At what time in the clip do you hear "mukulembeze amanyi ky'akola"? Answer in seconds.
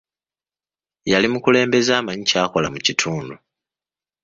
1.33-2.67